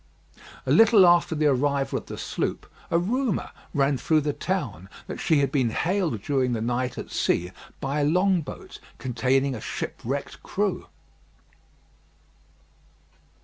A 0.65 0.71
little 0.71 1.05
after 1.05 1.35
the 1.35 1.45
arrival 1.45 1.99
of 1.99 2.07
the 2.07 2.17
sloop, 2.17 2.65
a 2.89 2.97
rumour 2.97 3.51
ran 3.71 3.99
through 3.99 4.21
the 4.21 4.33
town 4.33 4.89
that 5.05 5.19
she 5.19 5.41
had 5.41 5.51
been 5.51 5.69
hailed 5.69 6.23
during 6.23 6.53
the 6.53 6.59
night 6.59 6.97
at 6.97 7.11
sea 7.11 7.51
by 7.79 7.99
a 7.99 8.03
long 8.03 8.41
boat 8.41 8.79
containing 8.97 9.53
a 9.53 9.61
shipwrecked 9.61 10.41
crew. 10.41 10.87